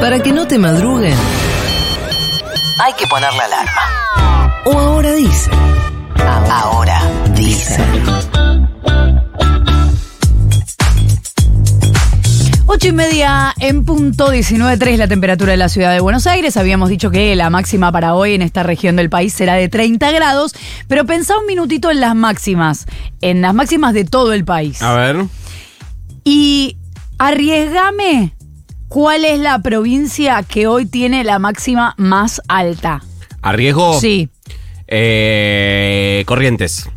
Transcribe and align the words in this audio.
Para 0.00 0.18
que 0.22 0.32
no 0.32 0.46
te 0.46 0.58
madruguen, 0.58 1.14
hay 2.82 2.92
que 2.94 3.06
poner 3.06 3.30
la 3.34 3.44
alarma. 3.44 4.62
O 4.64 4.78
ahora 4.78 5.12
dice. 5.12 5.50
Ahora 6.50 7.02
dice. 7.36 7.78
8 12.64 12.88
y 12.88 12.92
media 12.92 13.54
en 13.60 13.84
punto, 13.84 14.32
19.3 14.32 14.96
la 14.96 15.06
temperatura 15.06 15.50
de 15.50 15.58
la 15.58 15.68
ciudad 15.68 15.92
de 15.92 16.00
Buenos 16.00 16.26
Aires. 16.26 16.56
Habíamos 16.56 16.88
dicho 16.88 17.10
que 17.10 17.36
la 17.36 17.50
máxima 17.50 17.92
para 17.92 18.14
hoy 18.14 18.32
en 18.32 18.40
esta 18.40 18.62
región 18.62 18.96
del 18.96 19.10
país 19.10 19.34
será 19.34 19.56
de 19.56 19.68
30 19.68 20.12
grados, 20.12 20.54
pero 20.88 21.04
pensá 21.04 21.36
un 21.36 21.44
minutito 21.44 21.90
en 21.90 22.00
las 22.00 22.14
máximas, 22.14 22.86
en 23.20 23.42
las 23.42 23.52
máximas 23.52 23.92
de 23.92 24.06
todo 24.06 24.32
el 24.32 24.46
país. 24.46 24.80
A 24.80 24.94
ver. 24.94 25.26
Y 26.24 26.78
arriesgame 27.18 28.32
cuál 28.90 29.24
es 29.24 29.38
la 29.38 29.60
provincia 29.60 30.42
que 30.42 30.66
hoy 30.66 30.84
tiene 30.84 31.22
la 31.24 31.38
máxima 31.38 31.94
más 31.96 32.42
alta. 32.48 33.00
¿Arriesgo? 33.40 33.98
Sí. 34.00 34.28
Eh, 34.88 36.24
corrientes. 36.26 36.88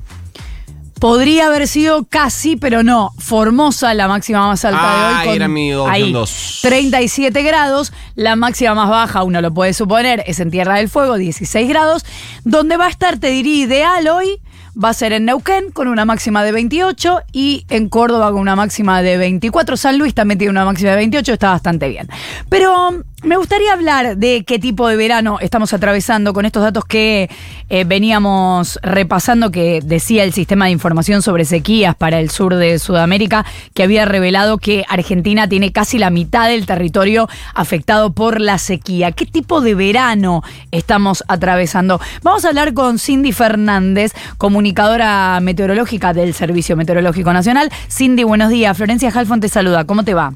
Podría 0.99 1.47
haber 1.47 1.67
sido 1.67 2.05
casi, 2.05 2.55
pero 2.55 2.81
no. 2.81 3.11
Formosa, 3.19 3.93
la 3.93 4.07
máxima 4.07 4.47
más 4.47 4.65
alta 4.65 4.81
de 4.81 5.15
hoy. 5.19 5.25
con- 5.25 5.35
era 5.35 5.47
mi 5.47 5.71
ahí, 5.87 6.11
dos. 6.11 6.59
37 6.63 7.43
grados. 7.43 7.93
La 8.15 8.35
máxima 8.35 8.73
más 8.73 8.89
baja, 8.89 9.21
uno 9.23 9.39
lo 9.41 9.53
puede 9.53 9.73
suponer, 9.73 10.23
es 10.25 10.39
en 10.39 10.49
Tierra 10.49 10.77
del 10.77 10.89
Fuego, 10.89 11.17
16 11.17 11.69
grados. 11.69 12.05
Donde 12.43 12.77
va 12.77 12.87
a 12.87 12.89
estar, 12.89 13.19
te 13.19 13.27
diría, 13.27 13.65
ideal 13.65 14.07
hoy, 14.07 14.39
va 14.81 14.89
a 14.89 14.93
ser 14.93 15.13
en 15.13 15.25
Neuquén, 15.25 15.71
con 15.71 15.87
una 15.87 16.05
máxima 16.05 16.43
de 16.43 16.51
28. 16.51 17.21
Y 17.31 17.65
en 17.69 17.89
Córdoba, 17.89 18.31
con 18.31 18.41
una 18.41 18.55
máxima 18.55 19.01
de 19.01 19.17
24. 19.17 19.77
San 19.77 19.97
Luis 19.97 20.13
también 20.13 20.37
tiene 20.37 20.51
una 20.51 20.65
máxima 20.65 20.91
de 20.91 20.97
28, 20.97 21.33
está 21.33 21.51
bastante 21.51 21.89
bien. 21.89 22.07
Pero 22.49 23.03
me 23.23 23.37
gustaría 23.37 23.73
hablar 23.73 24.17
de 24.17 24.43
qué 24.45 24.59
tipo 24.59 24.87
de 24.87 24.95
verano 24.95 25.37
estamos 25.39 25.73
atravesando 25.73 26.33
con 26.33 26.45
estos 26.45 26.61
datos 26.61 26.83
que 26.85 27.29
eh, 27.69 27.83
veníamos 27.85 28.79
repasando, 28.83 29.49
que 29.49 29.79
decía 29.83 30.23
el 30.23 30.33
sistema 30.33 30.65
de 30.65 30.71
información 30.71 31.21
sobre 31.21 31.45
sequías 31.45 31.95
para 31.95 32.19
el 32.19 32.29
sur 32.29 32.55
de 32.55 32.77
Sudamérica, 32.79 33.45
que 33.73 33.83
había 33.83 34.05
revelado 34.05 34.57
que 34.57 34.83
Argentina 34.89 35.47
tiene 35.47 35.71
casi 35.71 35.97
la 35.97 36.09
mitad 36.09 36.49
del 36.49 36.65
territorio 36.65 37.29
afectado 37.53 38.11
por 38.11 38.41
la 38.41 38.57
sequía. 38.57 39.11
¿Qué 39.11 39.25
tipo 39.25 39.61
de 39.61 39.75
verano 39.75 40.43
estamos 40.71 41.23
atravesando? 41.27 42.01
Vamos 42.23 42.43
a 42.43 42.49
hablar 42.49 42.73
con 42.73 42.99
Cindy 42.99 43.31
Fernández, 43.31 44.13
comunicadora 44.37 45.39
meteorológica 45.41 46.13
del 46.13 46.33
Servicio 46.33 46.75
Meteorológico 46.75 47.31
Nacional. 47.31 47.71
Cindy, 47.89 48.23
buenos 48.23 48.49
días. 48.49 48.75
Florencia 48.75 49.11
Halfon 49.13 49.39
te 49.39 49.49
saluda. 49.49 49.85
¿Cómo 49.85 50.03
te 50.03 50.13
va? 50.13 50.33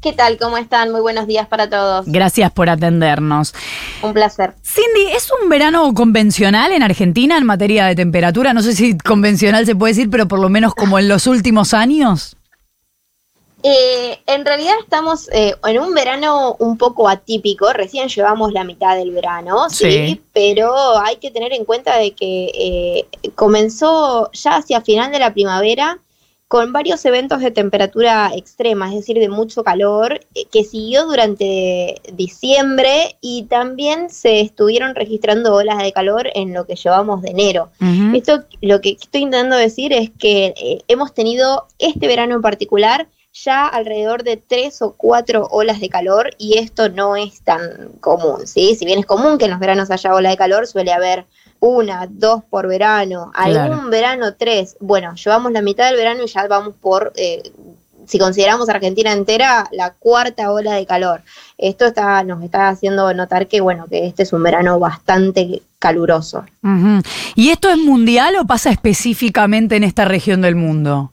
¿Qué 0.00 0.14
tal? 0.14 0.38
¿Cómo 0.38 0.56
están? 0.56 0.90
Muy 0.92 1.02
buenos 1.02 1.26
días 1.26 1.46
para 1.46 1.68
todos. 1.68 2.06
Gracias 2.06 2.50
por 2.52 2.70
atendernos. 2.70 3.52
Un 4.02 4.14
placer. 4.14 4.54
Cindy, 4.64 5.12
¿es 5.14 5.28
un 5.42 5.50
verano 5.50 5.92
convencional 5.92 6.72
en 6.72 6.82
Argentina 6.82 7.36
en 7.36 7.44
materia 7.44 7.84
de 7.84 7.94
temperatura? 7.96 8.54
No 8.54 8.62
sé 8.62 8.72
si 8.74 8.96
convencional 8.96 9.66
se 9.66 9.76
puede 9.76 9.92
decir, 9.92 10.08
pero 10.08 10.26
por 10.26 10.38
lo 10.38 10.48
menos 10.48 10.74
como 10.74 10.98
en 10.98 11.06
los 11.08 11.26
últimos 11.26 11.74
años. 11.74 12.34
Eh, 13.62 14.18
en 14.26 14.46
realidad 14.46 14.72
estamos 14.82 15.28
eh, 15.32 15.54
en 15.66 15.78
un 15.78 15.92
verano 15.92 16.56
un 16.60 16.78
poco 16.78 17.06
atípico, 17.06 17.70
recién 17.74 18.08
llevamos 18.08 18.52
la 18.52 18.64
mitad 18.64 18.96
del 18.96 19.10
verano, 19.10 19.68
sí, 19.68 19.90
Sí. 19.90 20.22
pero 20.32 20.98
hay 20.98 21.16
que 21.16 21.30
tener 21.30 21.52
en 21.52 21.66
cuenta 21.66 21.98
de 21.98 22.12
que 22.12 22.46
eh, 22.54 23.06
comenzó 23.34 24.30
ya 24.32 24.56
hacia 24.56 24.80
final 24.80 25.12
de 25.12 25.18
la 25.18 25.34
primavera 25.34 25.98
con 26.50 26.72
varios 26.72 27.04
eventos 27.04 27.38
de 27.38 27.52
temperatura 27.52 28.32
extrema, 28.34 28.88
es 28.88 28.96
decir, 28.96 29.16
de 29.20 29.28
mucho 29.28 29.62
calor, 29.62 30.20
eh, 30.34 30.46
que 30.50 30.64
siguió 30.64 31.06
durante 31.06 32.02
diciembre 32.12 33.16
y 33.20 33.44
también 33.44 34.10
se 34.10 34.40
estuvieron 34.40 34.96
registrando 34.96 35.54
olas 35.54 35.78
de 35.78 35.92
calor 35.92 36.28
en 36.34 36.52
lo 36.52 36.66
que 36.66 36.74
llevamos 36.74 37.22
de 37.22 37.30
enero. 37.30 37.70
Esto 38.16 38.42
lo 38.62 38.80
que 38.80 38.96
estoy 39.00 39.20
intentando 39.20 39.54
decir 39.54 39.92
es 39.92 40.10
que 40.10 40.46
eh, 40.60 40.82
hemos 40.88 41.14
tenido 41.14 41.68
este 41.78 42.08
verano 42.08 42.34
en 42.34 42.42
particular 42.42 43.06
ya 43.32 43.68
alrededor 43.68 44.24
de 44.24 44.36
tres 44.36 44.82
o 44.82 44.94
cuatro 44.96 45.46
olas 45.52 45.78
de 45.78 45.88
calor 45.88 46.30
y 46.36 46.58
esto 46.58 46.88
no 46.88 47.14
es 47.14 47.42
tan 47.42 47.92
común, 48.00 48.48
¿sí? 48.48 48.74
Si 48.74 48.84
bien 48.84 48.98
es 48.98 49.06
común 49.06 49.38
que 49.38 49.44
en 49.44 49.52
los 49.52 49.60
veranos 49.60 49.92
haya 49.92 50.12
ola 50.12 50.30
de 50.30 50.36
calor, 50.36 50.66
suele 50.66 50.90
haber 50.92 51.26
una, 51.60 52.06
dos 52.10 52.42
por 52.48 52.66
verano, 52.66 53.30
Claro. 53.34 53.74
algún 53.74 53.90
verano 53.90 54.34
tres. 54.34 54.76
Bueno, 54.80 55.14
llevamos 55.14 55.52
la 55.52 55.62
mitad 55.62 55.86
del 55.86 55.96
verano 55.96 56.22
y 56.24 56.26
ya 56.26 56.46
vamos 56.48 56.74
por, 56.80 57.12
eh, 57.16 57.42
si 58.06 58.18
consideramos 58.18 58.68
Argentina 58.68 59.12
entera, 59.12 59.68
la 59.72 59.92
cuarta 59.92 60.50
ola 60.52 60.74
de 60.74 60.86
calor. 60.86 61.22
Esto 61.58 61.86
está, 61.86 62.24
nos 62.24 62.42
está 62.42 62.68
haciendo 62.68 63.12
notar 63.14 63.46
que, 63.46 63.60
bueno, 63.60 63.86
que 63.88 64.06
este 64.06 64.24
es 64.24 64.32
un 64.32 64.42
verano 64.42 64.78
bastante 64.80 65.62
caluroso. 65.78 66.44
¿Y 67.36 67.50
esto 67.50 67.70
es 67.70 67.78
mundial 67.78 68.36
o 68.36 68.46
pasa 68.46 68.70
específicamente 68.70 69.76
en 69.76 69.84
esta 69.84 70.04
región 70.04 70.40
del 70.40 70.56
mundo? 70.56 71.10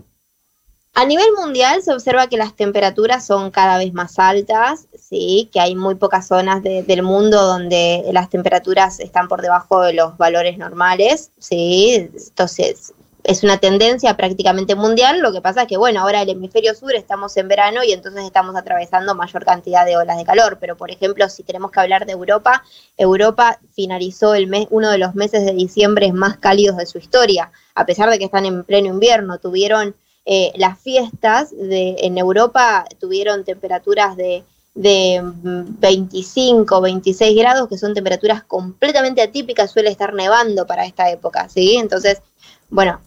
A 0.99 1.05
nivel 1.05 1.27
mundial 1.37 1.83
se 1.83 1.93
observa 1.93 2.25
que 2.25 2.37
las 2.37 2.55
temperaturas 2.55 3.23
son 3.23 3.51
cada 3.51 3.77
vez 3.77 3.93
más 3.93 4.17
altas, 4.17 4.87
sí, 4.97 5.47
que 5.53 5.59
hay 5.59 5.75
muy 5.75 5.93
pocas 5.93 6.25
zonas 6.27 6.63
de- 6.63 6.81
del 6.81 7.03
mundo 7.03 7.39
donde 7.39 8.03
las 8.13 8.31
temperaturas 8.31 8.99
están 8.99 9.27
por 9.27 9.43
debajo 9.43 9.81
de 9.81 9.93
los 9.93 10.17
valores 10.17 10.57
normales, 10.57 11.29
sí, 11.37 11.93
entonces 11.93 12.93
es 13.23 13.43
una 13.43 13.59
tendencia 13.59 14.17
prácticamente 14.17 14.73
mundial, 14.73 15.19
lo 15.19 15.31
que 15.31 15.39
pasa 15.39 15.61
es 15.61 15.67
que 15.67 15.77
bueno, 15.77 16.01
ahora 16.01 16.23
el 16.23 16.29
hemisferio 16.29 16.73
sur 16.73 16.95
estamos 16.95 17.37
en 17.37 17.47
verano 17.47 17.83
y 17.83 17.91
entonces 17.91 18.23
estamos 18.23 18.55
atravesando 18.55 19.13
mayor 19.13 19.45
cantidad 19.45 19.85
de 19.85 19.97
olas 19.97 20.17
de 20.17 20.25
calor, 20.25 20.57
pero 20.59 20.77
por 20.77 20.89
ejemplo, 20.89 21.29
si 21.29 21.43
tenemos 21.43 21.69
que 21.69 21.79
hablar 21.79 22.07
de 22.07 22.13
Europa, 22.13 22.63
Europa 22.97 23.59
finalizó 23.71 24.33
el 24.33 24.47
mes, 24.47 24.65
uno 24.71 24.89
de 24.89 24.97
los 24.97 25.13
meses 25.13 25.45
de 25.45 25.53
diciembre 25.53 26.11
más 26.11 26.37
cálidos 26.39 26.75
de 26.77 26.87
su 26.87 26.97
historia, 26.97 27.51
a 27.75 27.85
pesar 27.85 28.09
de 28.09 28.17
que 28.17 28.25
están 28.25 28.47
en 28.47 28.63
pleno 28.63 28.87
invierno, 28.87 29.37
tuvieron 29.37 29.95
eh, 30.29 30.51
las 30.57 30.77
fiestas 30.77 31.51
de, 31.51 31.95
en 31.99 32.17
Europa 32.17 32.85
tuvieron 32.99 33.45
temperaturas 33.45 34.17
de, 34.17 34.43
de 34.75 35.21
mm, 35.21 35.79
25, 35.79 36.81
26 36.81 37.37
grados, 37.37 37.69
que 37.69 37.77
son 37.77 37.93
temperaturas 37.93 38.43
completamente 38.43 39.21
atípicas, 39.21 39.71
suele 39.71 39.89
estar 39.89 40.13
nevando 40.13 40.67
para 40.67 40.85
esta 40.85 41.09
época, 41.09 41.47
¿sí? 41.47 41.77
Entonces, 41.77 42.21
bueno, 42.69 42.99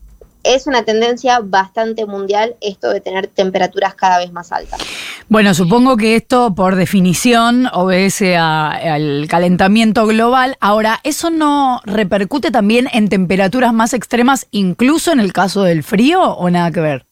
es 0.44 0.66
una 0.66 0.82
tendencia 0.84 1.40
bastante 1.42 2.06
mundial 2.06 2.56
esto 2.62 2.88
de 2.90 3.02
tener 3.02 3.26
temperaturas 3.26 3.94
cada 3.94 4.16
vez 4.16 4.32
más 4.32 4.50
altas. 4.50 4.80
Bueno, 5.28 5.52
supongo 5.52 5.98
que 5.98 6.16
esto 6.16 6.54
por 6.54 6.74
definición 6.74 7.66
obedece 7.74 8.38
al 8.38 9.26
calentamiento 9.28 10.06
global. 10.06 10.56
Ahora, 10.58 11.00
¿eso 11.04 11.28
no 11.28 11.82
repercute 11.84 12.50
también 12.50 12.88
en 12.94 13.10
temperaturas 13.10 13.74
más 13.74 13.92
extremas, 13.92 14.46
incluso 14.50 15.12
en 15.12 15.20
el 15.20 15.34
caso 15.34 15.62
del 15.64 15.82
frío 15.82 16.22
o 16.22 16.48
nada 16.48 16.70
que 16.70 16.80
ver? 16.80 17.09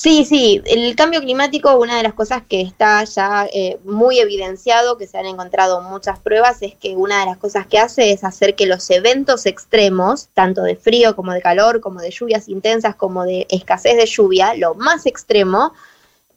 Sí, 0.00 0.24
sí, 0.24 0.62
el 0.66 0.94
cambio 0.94 1.20
climático, 1.20 1.76
una 1.76 1.96
de 1.96 2.04
las 2.04 2.14
cosas 2.14 2.44
que 2.48 2.60
está 2.60 3.02
ya 3.02 3.48
eh, 3.52 3.80
muy 3.82 4.20
evidenciado, 4.20 4.96
que 4.96 5.08
se 5.08 5.18
han 5.18 5.26
encontrado 5.26 5.82
muchas 5.82 6.20
pruebas, 6.20 6.62
es 6.62 6.76
que 6.76 6.94
una 6.94 7.18
de 7.18 7.26
las 7.26 7.36
cosas 7.36 7.66
que 7.66 7.80
hace 7.80 8.12
es 8.12 8.22
hacer 8.22 8.54
que 8.54 8.66
los 8.66 8.88
eventos 8.90 9.44
extremos, 9.44 10.28
tanto 10.34 10.62
de 10.62 10.76
frío 10.76 11.16
como 11.16 11.32
de 11.32 11.42
calor, 11.42 11.80
como 11.80 12.00
de 12.00 12.12
lluvias 12.12 12.48
intensas, 12.48 12.94
como 12.94 13.24
de 13.24 13.48
escasez 13.50 13.96
de 13.96 14.06
lluvia, 14.06 14.54
lo 14.54 14.74
más 14.76 15.04
extremo, 15.04 15.72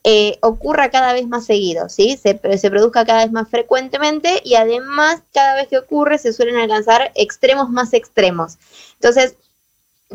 eh, 0.03 0.39
ocurra 0.41 0.89
cada 0.89 1.13
vez 1.13 1.28
más 1.28 1.45
seguido, 1.45 1.88
¿sí? 1.88 2.17
Se, 2.17 2.39
se 2.57 2.72
produzca 2.72 3.05
cada 3.05 3.25
vez 3.25 3.31
más 3.31 3.47
frecuentemente 3.47 4.41
y 4.43 4.55
además 4.55 5.22
cada 5.31 5.53
vez 5.55 5.67
que 5.67 5.78
ocurre 5.78 6.17
se 6.17 6.33
suelen 6.33 6.57
alcanzar 6.57 7.11
extremos 7.13 7.69
más 7.69 7.93
extremos. 7.93 8.57
Entonces, 8.95 9.35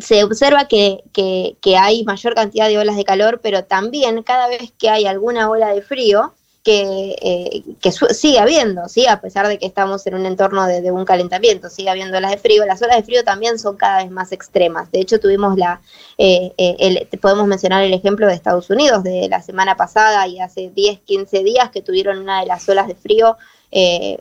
se 0.00 0.24
observa 0.24 0.68
que, 0.68 1.02
que, 1.12 1.56
que 1.60 1.76
hay 1.76 2.04
mayor 2.04 2.34
cantidad 2.34 2.68
de 2.68 2.78
olas 2.78 2.96
de 2.96 3.04
calor, 3.04 3.40
pero 3.42 3.64
también 3.64 4.22
cada 4.22 4.48
vez 4.48 4.72
que 4.78 4.90
hay 4.90 5.06
alguna 5.06 5.48
ola 5.48 5.72
de 5.72 5.82
frío, 5.82 6.34
que, 6.66 7.14
eh, 7.22 7.62
que 7.80 7.92
sigue 7.92 8.40
habiendo, 8.40 8.88
¿sí? 8.88 9.06
a 9.06 9.20
pesar 9.20 9.46
de 9.46 9.56
que 9.56 9.66
estamos 9.66 10.04
en 10.08 10.16
un 10.16 10.26
entorno 10.26 10.66
de, 10.66 10.90
un 10.90 11.04
calentamiento, 11.04 11.70
sigue 11.70 11.90
habiendo 11.90 12.18
olas 12.18 12.32
de 12.32 12.38
frío, 12.38 12.66
las 12.66 12.82
olas 12.82 12.96
de 12.96 13.04
frío 13.04 13.22
también 13.22 13.56
son 13.60 13.76
cada 13.76 13.98
vez 14.02 14.10
más 14.10 14.32
extremas. 14.32 14.90
De 14.90 14.98
hecho, 14.98 15.20
tuvimos 15.20 15.56
la, 15.56 15.80
eh, 16.18 16.52
eh, 16.58 16.74
el- 16.80 17.18
podemos 17.20 17.46
mencionar 17.46 17.84
el 17.84 17.94
ejemplo 17.94 18.26
de 18.26 18.34
Estados 18.34 18.68
Unidos 18.68 19.04
de 19.04 19.28
la 19.28 19.42
semana 19.42 19.76
pasada 19.76 20.26
y 20.26 20.40
hace 20.40 20.70
10, 20.74 20.98
15 21.04 21.44
días 21.44 21.70
que 21.70 21.82
tuvieron 21.82 22.18
una 22.18 22.40
de 22.40 22.46
las 22.46 22.68
olas 22.68 22.88
de 22.88 22.96
frío 22.96 23.36
eh, 23.70 24.18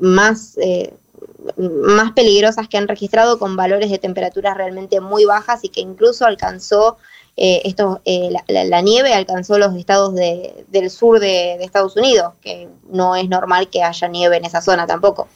más... 0.00 0.56
más 1.56 2.12
peligrosas 2.12 2.68
que 2.68 2.76
han 2.76 2.88
registrado 2.88 3.38
con 3.38 3.56
valores 3.56 3.90
de 3.90 3.98
temperaturas 3.98 4.56
realmente 4.56 5.00
muy 5.00 5.24
bajas 5.24 5.64
y 5.64 5.68
que 5.68 5.80
incluso 5.80 6.24
alcanzó 6.26 6.96
eh, 7.36 7.62
esto, 7.64 8.00
eh, 8.04 8.28
la, 8.30 8.44
la- 8.48 8.64
la 8.64 8.80
nieve 8.80 9.12
alcanzó 9.12 9.58
los 9.58 9.74
estados 9.76 10.14
de- 10.14 10.64
del 10.68 10.90
sur 10.90 11.18
de, 11.20 11.56
de 11.58 11.64
Estados 11.64 11.96
Unidos, 11.96 12.32
que 12.42 12.68
no 12.92 13.16
es 13.16 13.28
normal 13.28 13.68
que 13.70 13.82
haya 13.82 14.08
nieve 14.08 14.36
en 14.36 14.44
esa 14.44 14.60
zona 14.60 14.86
tampoco. 14.86 15.28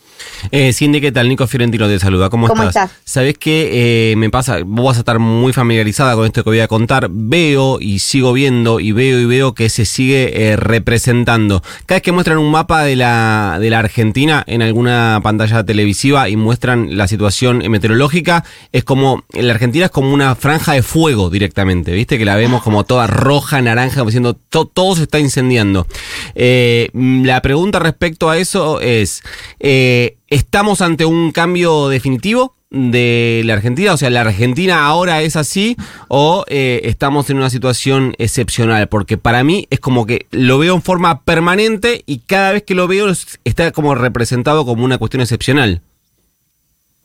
Eh, 0.51 0.73
Cindy, 0.73 1.01
¿qué 1.01 1.13
tal? 1.13 1.29
Nico 1.29 1.47
Fiorentino 1.47 1.87
te 1.87 1.99
saluda. 1.99 2.29
¿Cómo, 2.29 2.49
¿Cómo 2.49 2.65
estás? 2.65 2.91
estás? 2.91 3.01
Sabés 3.05 3.39
que 3.39 4.15
me 4.17 4.31
pasa, 4.31 4.59
vos 4.65 4.87
vas 4.87 4.97
a 4.97 5.01
estar 5.01 5.19
muy 5.21 5.53
familiarizada 5.53 6.15
con 6.17 6.27
esto 6.27 6.43
que 6.43 6.51
voy 6.51 6.61
a 6.61 6.67
contar. 6.69 7.07
Veo 7.11 7.79
y 7.81 8.01
sigo 8.01 8.33
viendo 8.33 8.81
y 8.81 8.91
veo 8.93 9.21
y 9.21 9.27
veo 9.27 9.55
que 9.55 9.69
se 9.69 9.85
sigue 9.85 10.51
eh, 10.51 10.57
representando. 10.57 11.63
Cada 11.87 11.97
vez 11.99 12.03
que 12.03 12.13
muestran 12.13 12.39
un 12.39 12.51
mapa 12.51 12.83
de 12.83 12.97
la, 12.97 13.59
de 13.61 13.71
la 13.71 13.79
Argentina 13.79 14.43
en 14.47 14.63
alguna 14.63 15.21
pantalla 15.23 15.65
televisiva 15.65 16.29
y 16.29 16.37
muestran 16.37 16.97
la 16.97 17.07
situación 17.07 17.59
meteorológica, 17.71 18.45
es 18.73 18.83
como, 18.85 19.23
la 19.35 19.53
Argentina 19.53 19.85
es 19.87 19.91
como 19.93 20.13
una 20.13 20.35
franja 20.35 20.73
de 20.73 20.83
fuego 20.83 21.31
directamente, 21.31 21.88
¿viste? 21.93 22.19
Que 22.19 22.25
la 22.25 22.37
vemos 22.37 22.63
como 22.63 22.85
toda 22.85 23.07
roja, 23.07 23.61
naranja, 23.63 24.03
diciendo, 24.05 24.35
to- 24.35 24.67
todo 24.67 24.97
se 24.97 25.03
está 25.05 25.19
incendiando. 25.19 25.87
Eh, 26.35 26.89
mm, 26.93 27.25
la 27.25 27.41
pregunta 27.43 27.79
respecto 27.79 28.31
a 28.31 28.39
eso 28.39 28.81
es, 28.81 29.23
eh, 29.61 30.17
¿estamos 30.29 30.81
ante 30.81 31.05
un 31.05 31.33
cambio 31.33 31.89
definitivo? 31.89 32.55
de 32.71 33.41
la 33.47 33.55
Argentina, 33.55 33.95
o 33.95 33.97
sea, 33.97 34.11
la 34.11 34.21
Argentina 34.21 34.85
ahora 34.85 35.23
es 35.23 35.37
así 35.37 35.75
o 36.09 36.45
eh, 36.49 36.83
estamos 36.85 37.31
en 37.31 37.39
una 37.39 37.49
situación 37.49 38.15
excepcional, 38.19 38.91
porque 38.91 39.17
para 39.17 39.43
mí 39.43 39.67
es 39.71 39.81
como 39.81 40.05
que 40.05 40.27
lo 40.33 40.59
veo 40.59 40.75
en 40.75 40.83
forma 40.83 41.23
permanente 41.23 42.03
y 42.05 42.19
cada 42.19 42.53
vez 42.53 42.65
que 42.65 42.75
lo 42.75 42.87
veo 42.87 43.09
es- 43.09 43.41
está 43.45 43.71
como 43.73 43.95
representado 43.95 44.67
como 44.67 44.85
una 44.85 44.99
cuestión 44.99 45.23
excepcional. 45.23 45.81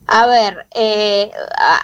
A 0.08 0.26
ver, 0.28 0.66
eh, 0.76 1.32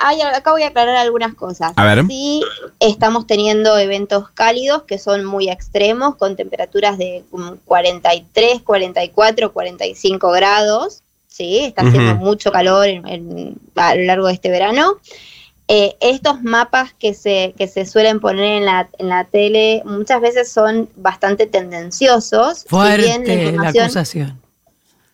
hay- 0.02 0.22
acá 0.22 0.52
voy 0.52 0.64
a 0.64 0.68
aclarar 0.68 0.96
algunas 0.98 1.34
cosas. 1.36 1.74
A 1.76 1.86
ver. 1.86 2.06
Sí, 2.08 2.44
estamos 2.80 3.26
teniendo 3.28 3.78
eventos 3.78 4.30
cálidos 4.32 4.84
que 4.84 4.98
son 4.98 5.24
muy 5.26 5.50
extremos, 5.50 6.16
con 6.16 6.36
temperaturas 6.36 6.98
de 6.98 7.24
mm, 7.32 7.52
43, 7.66 8.62
44, 8.62 9.52
45 9.54 10.32
grados. 10.32 11.02
Sí, 11.28 11.60
está 11.60 11.84
haciendo 11.84 12.16
mucho 12.16 12.52
calor 12.52 12.88
en- 12.88 13.08
en- 13.08 13.56
a 13.76 13.96
lo 13.96 14.04
largo 14.04 14.28
de 14.28 14.34
este 14.34 14.50
verano. 14.50 14.96
Eh, 15.72 15.96
estos 16.02 16.42
mapas 16.42 16.94
que 16.94 17.14
se, 17.14 17.54
que 17.56 17.68
se 17.68 17.86
suelen 17.86 18.20
poner 18.20 18.58
en 18.58 18.66
la, 18.66 18.90
en 18.98 19.08
la 19.08 19.24
tele 19.26 19.84
muchas 19.86 20.20
veces 20.20 20.52
son 20.52 20.90
bastante 20.96 21.46
tendenciosos. 21.46 22.60
Si 22.62 22.68
Fuerte 22.68 23.04
bien 23.04 23.24
la 23.56 23.70
acusación. 23.86 24.40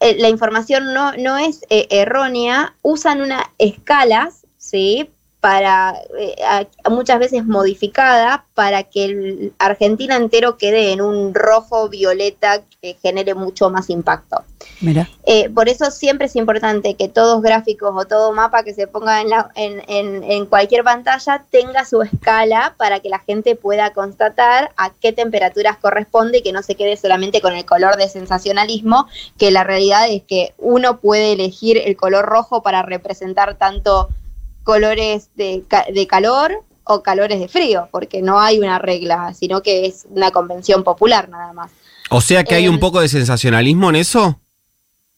Eh, 0.05 0.15
la 0.19 0.29
información 0.29 0.93
no, 0.93 1.13
no 1.13 1.37
es 1.37 1.65
eh, 1.69 1.87
errónea, 1.89 2.75
usan 2.83 3.21
unas 3.21 3.43
escalas, 3.57 4.45
¿sí? 4.57 5.09
Para, 5.45 5.93
eh, 6.19 6.35
a- 6.43 6.89
muchas 6.89 7.19
veces 7.19 7.45
modificada, 7.45 8.45
para 8.55 8.81
que 8.81 9.05
el 9.05 9.53
Argentina 9.59 10.15
entero 10.15 10.57
quede 10.57 10.91
en 10.91 11.01
un 11.01 11.35
rojo 11.35 11.87
violeta 11.87 12.63
que 12.81 12.95
genere 12.99 13.35
mucho 13.35 13.69
más 13.69 13.91
impacto. 13.91 14.41
Mira. 14.81 15.07
Eh, 15.23 15.51
por 15.51 15.69
eso 15.69 15.91
siempre 15.91 16.25
es 16.25 16.35
importante 16.35 16.95
que 16.95 17.09
todos 17.09 17.43
gráficos 17.43 17.91
o 17.95 18.05
todo 18.05 18.33
mapa 18.33 18.63
que 18.63 18.73
se 18.73 18.87
ponga 18.87 19.21
en, 19.21 19.29
la- 19.29 19.51
en- 19.53 19.83
en- 19.87 20.23
en 20.23 20.47
cualquier 20.47 20.83
pantalla 20.83 21.45
tenga 21.51 21.85
su 21.85 22.01
escala 22.01 22.73
para 22.77 22.99
que 22.99 23.09
la 23.09 23.19
gente 23.19 23.55
pueda 23.55 23.93
constatar 23.93 24.71
a 24.77 24.89
qué 24.99 25.13
temperaturas 25.13 25.77
corresponde 25.77 26.39
y 26.39 26.41
que 26.41 26.53
no 26.53 26.63
se 26.63 26.73
quede 26.73 26.97
solamente 26.97 27.39
con 27.41 27.53
el 27.53 27.65
color 27.65 27.97
de 27.97 28.09
sensacionalismo, 28.09 29.05
que 29.37 29.51
la 29.51 29.63
realidad 29.63 30.09
es 30.09 30.23
que 30.23 30.55
uno 30.57 30.97
puede 30.97 31.33
elegir 31.33 31.77
el 31.77 31.95
color 31.95 32.25
rojo 32.25 32.63
para 32.63 32.81
representar 32.81 33.53
tanto 33.59 34.09
colores 34.65 35.29
de, 35.35 35.63
de 35.93 36.07
calor 36.07 36.65
o 36.83 37.01
calores 37.01 37.39
de 37.39 37.47
frío, 37.47 37.87
porque 37.91 38.21
no 38.21 38.41
hay 38.41 38.59
una 38.59 38.79
regla, 38.79 39.33
sino 39.33 39.61
que 39.61 39.85
es 39.85 40.05
una 40.09 40.31
convención 40.31 40.83
popular 40.83 41.29
nada 41.29 41.53
más. 41.53 41.71
O 42.09 42.19
sea 42.19 42.43
que 42.43 42.55
hay 42.55 42.67
un 42.67 42.79
poco 42.79 42.99
de 42.99 43.07
sensacionalismo 43.07 43.89
en 43.89 43.95
eso. 43.95 44.41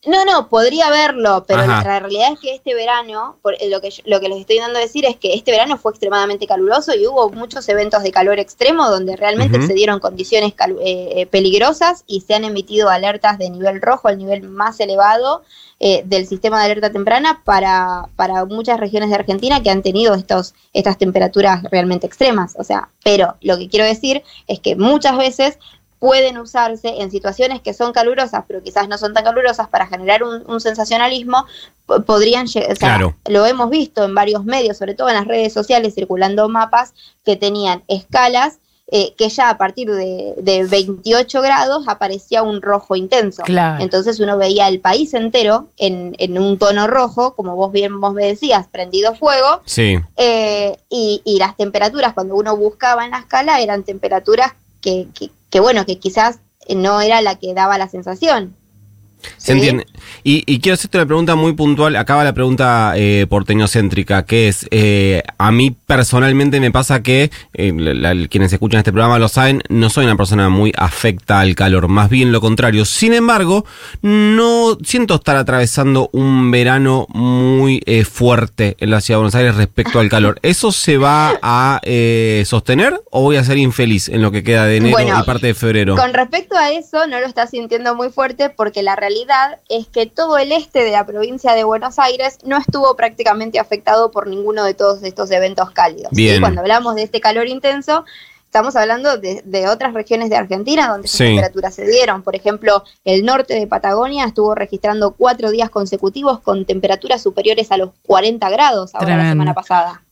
No, 0.05 0.23
no, 0.25 0.47
podría 0.47 0.87
haberlo, 0.87 1.43
pero 1.47 1.61
Ajá. 1.61 1.83
la 1.83 1.99
realidad 1.99 2.31
es 2.31 2.39
que 2.39 2.53
este 2.53 2.75
verano, 2.75 3.39
por, 3.41 3.55
eh, 3.55 3.67
lo, 3.67 3.81
que 3.81 3.89
yo- 3.89 4.03
lo 4.05 4.19
que 4.19 4.29
les 4.29 4.39
estoy 4.39 4.59
dando 4.59 4.77
a 4.77 4.81
decir 4.81 5.05
es 5.05 5.15
que 5.17 5.33
este 5.33 5.51
verano 5.51 5.77
fue 5.77 5.91
extremadamente 5.91 6.45
caluroso 6.45 6.93
y 6.95 7.07
hubo 7.07 7.29
muchos 7.31 7.67
eventos 7.67 8.03
de 8.03 8.11
calor 8.11 8.37
extremo 8.39 8.87
donde 8.89 9.15
realmente 9.15 9.59
se 9.65 9.73
dieron 9.73 9.99
condiciones 9.99 10.53
eh, 10.53 11.13
eh, 11.15 11.25
peligrosas 11.25 12.03
y 12.05 12.21
se 12.21 12.35
han 12.35 12.45
emitido 12.45 12.89
alertas 12.89 13.39
de 13.39 13.49
nivel 13.49 13.81
rojo, 13.81 14.07
el 14.07 14.19
nivel 14.19 14.43
más 14.43 14.79
elevado 14.79 15.41
eh, 15.79 16.03
del 16.05 16.27
sistema 16.27 16.59
de 16.59 16.65
alerta 16.65 16.91
temprana 16.91 17.41
para, 17.43 18.07
para 18.15 18.45
muchas 18.45 18.79
regiones 18.79 19.09
de 19.09 19.15
Argentina 19.15 19.61
que 19.63 19.71
han 19.71 19.81
tenido 19.81 20.13
estos, 20.13 20.53
estas 20.73 20.99
temperaturas 20.99 21.63
realmente 21.71 22.05
extremas. 22.05 22.55
O 22.59 22.63
sea, 22.63 22.89
pero 23.03 23.35
lo 23.41 23.57
que 23.57 23.67
quiero 23.67 23.85
decir 23.85 24.23
es 24.45 24.59
que 24.59 24.75
muchas 24.75 25.17
veces 25.17 25.57
pueden 25.99 26.37
usarse 26.37 26.89
en 27.01 27.09
situaciones 27.11 27.61
que 27.61 27.73
son 27.73 27.91
calurosas, 27.91 28.43
pero 28.47 28.61
quizás 28.61 28.87
no 28.87 28.97
son 28.97 29.13
tan 29.13 29.23
calurosas 29.23 29.67
para 29.67 29.87
generar 29.87 30.23
un, 30.23 30.43
un 30.49 30.61
sensacionalismo, 30.61 31.45
po- 31.85 32.01
podrían 32.03 32.45
llegar, 32.47 32.71
o 32.71 32.75
sea, 32.75 32.89
Claro. 32.89 33.15
lo 33.27 33.45
hemos 33.45 33.69
visto 33.69 34.03
en 34.03 34.13
varios 34.13 34.45
medios, 34.45 34.77
sobre 34.77 34.93
todo 34.93 35.09
en 35.09 35.15
las 35.15 35.25
redes 35.27 35.53
sociales, 35.53 35.95
circulando 35.95 36.47
mapas 36.49 36.93
que 37.25 37.35
tenían 37.35 37.83
escalas 37.87 38.59
eh, 38.89 39.13
que 39.17 39.27
ya 39.27 39.49
a 39.49 39.57
partir 39.57 39.91
de, 39.91 40.33
de 40.37 40.63
28 40.63 41.41
grados 41.41 41.89
aparecía 41.89 42.41
un 42.41 42.61
rojo 42.61 42.95
intenso. 42.95 43.43
Claro. 43.43 43.83
Entonces 43.83 44.17
uno 44.21 44.37
veía 44.37 44.69
el 44.69 44.79
país 44.79 45.13
entero 45.13 45.67
en, 45.75 46.15
en 46.19 46.39
un 46.39 46.57
tono 46.57 46.87
rojo, 46.87 47.35
como 47.35 47.57
vos 47.57 47.73
bien 47.73 47.99
vos 47.99 48.13
me 48.13 48.25
decías, 48.25 48.65
prendido 48.67 49.13
fuego, 49.13 49.61
Sí. 49.65 49.99
eh, 50.15 50.77
y, 50.89 51.21
y 51.25 51.37
las 51.37 51.57
temperaturas, 51.57 52.13
cuando 52.13 52.35
uno 52.35 52.55
buscaba 52.55 53.03
en 53.03 53.11
la 53.11 53.19
escala, 53.19 53.59
eran 53.59 53.83
temperaturas 53.83 54.53
que, 54.87 55.09
que, 55.13 55.31
que, 55.49 55.59
bueno, 55.59 55.85
que 55.85 55.99
quizás 55.99 56.39
no 56.73 57.01
era 57.01 57.21
la 57.21 57.37
que 57.37 57.53
daba 57.53 57.77
la 57.77 57.89
sensación. 57.89 58.55
Entiende. 59.47 59.85
Y, 60.23 60.43
y 60.45 60.59
quiero 60.59 60.73
hacerte 60.75 60.97
una 60.97 61.05
pregunta 61.05 61.35
muy 61.35 61.53
puntual. 61.53 61.95
Acaba 61.95 62.23
la 62.23 62.33
pregunta 62.33 62.93
eh, 62.95 63.25
porteñocéntrica, 63.29 64.25
que 64.25 64.47
es, 64.47 64.67
eh, 64.71 65.23
a 65.37 65.51
mí 65.51 65.75
personalmente 65.85 66.59
me 66.59 66.71
pasa 66.71 67.01
que, 67.01 67.31
eh, 67.53 67.73
la- 67.75 68.13
la- 68.13 68.27
quienes 68.27 68.51
escuchan 68.53 68.79
este 68.79 68.91
programa 68.91 69.19
lo 69.19 69.27
saben, 69.29 69.61
no 69.69 69.89
soy 69.89 70.05
una 70.05 70.15
persona 70.17 70.49
muy 70.49 70.73
afecta 70.77 71.39
al 71.39 71.55
calor, 71.55 71.87
más 71.87 72.09
bien 72.09 72.31
lo 72.31 72.41
contrario. 72.41 72.85
Sin 72.85 73.13
embargo, 73.13 73.65
no 74.01 74.77
siento 74.83 75.15
estar 75.15 75.35
atravesando 75.35 76.09
un 76.13 76.51
verano 76.51 77.07
muy 77.09 77.81
eh, 77.85 78.03
fuerte 78.03 78.75
en 78.79 78.89
la 78.91 79.01
ciudad 79.01 79.17
de 79.17 79.21
Buenos 79.21 79.35
Aires 79.35 79.55
respecto 79.55 79.99
al 79.99 80.09
calor. 80.09 80.39
¿Eso 80.43 80.71
se 80.71 80.97
va 80.97 81.39
a 81.41 81.79
eh, 81.83 82.43
sostener 82.45 83.01
o 83.11 83.21
voy 83.21 83.37
a 83.37 83.43
ser 83.43 83.57
infeliz 83.57 84.09
en 84.09 84.21
lo 84.21 84.31
que 84.31 84.43
queda 84.43 84.65
de 84.65 84.77
enero 84.77 84.93
Bueno, 84.97 85.19
y 85.19 85.25
parte 85.25 85.47
de 85.47 85.53
febrero? 85.53 85.95
Con 85.95 86.13
respecto 86.13 86.55
a 86.57 86.71
eso, 86.71 87.07
no 87.07 87.19
lo 87.19 87.25
está 87.25 87.47
sintiendo 87.47 87.95
muy 87.95 88.09
fuerte 88.09 88.49
porque 88.49 88.83
la 88.83 88.95
realidad 88.95 89.06
es 89.69 89.87
que 89.87 90.05
todo 90.05 90.37
el 90.37 90.51
este 90.51 90.83
de 90.83 90.91
la 90.91 91.05
provincia 91.05 91.53
de 91.53 91.63
Buenos 91.63 91.99
Aires 91.99 92.39
no 92.43 92.57
estuvo 92.57 92.95
prácticamente 92.95 93.59
afectado 93.59 94.11
por 94.11 94.27
ninguno 94.27 94.63
de 94.63 94.73
todos 94.73 95.03
estos 95.03 95.31
eventos 95.31 95.71
cálidos. 95.71 96.09
¿sí? 96.13 96.23
Bien. 96.23 96.41
Cuando 96.41 96.61
hablamos 96.61 96.95
de 96.95 97.03
este 97.03 97.21
calor 97.21 97.47
intenso, 97.47 98.05
estamos 98.45 98.75
hablando 98.75 99.17
de, 99.17 99.41
de 99.45 99.67
otras 99.67 99.93
regiones 99.93 100.29
de 100.29 100.35
Argentina 100.35 100.89
donde 100.89 101.07
Sí. 101.07 101.23
esas 101.23 101.27
temperaturas 101.27 101.75
se 101.75 101.85
dieron. 101.87 102.23
Por 102.23 102.35
ejemplo, 102.35 102.83
el 103.05 103.25
norte 103.25 103.55
de 103.55 103.67
Patagonia 103.67 104.25
estuvo 104.25 104.55
registrando 104.55 105.11
cuatro 105.11 105.51
días 105.51 105.69
consecutivos 105.69 106.39
con 106.39 106.65
temperaturas 106.65 107.21
superiores 107.21 107.71
a 107.71 107.77
los 107.77 107.91
40 108.05 108.49
grados 108.49 108.93
ahora 108.95 109.17
la 109.17 109.29
semana 109.29 109.53
pasada. 109.53 110.03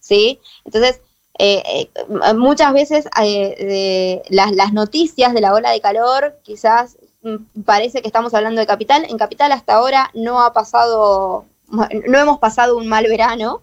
¿Sí? 0.00 0.38
Entonces, 0.64 1.00
eh, 1.38 1.62
eh, 1.66 2.34
muchas 2.34 2.72
veces 2.72 3.06
eh, 3.20 3.56
de 3.58 4.22
las, 4.28 4.52
las 4.52 4.72
noticias 4.72 5.34
de 5.34 5.40
la 5.40 5.52
ola 5.52 5.70
de 5.70 5.80
calor 5.80 6.36
quizás 6.44 6.96
parece 7.64 8.00
que 8.02 8.08
estamos 8.08 8.34
hablando 8.34 8.60
de 8.60 8.66
Capital. 8.66 9.06
En 9.08 9.18
Capital 9.18 9.52
hasta 9.52 9.74
ahora 9.74 10.10
no 10.14 10.42
ha 10.42 10.52
pasado, 10.52 11.44
no 12.08 12.18
hemos 12.18 12.38
pasado 12.38 12.76
un 12.76 12.88
mal 12.88 13.04
verano, 13.06 13.62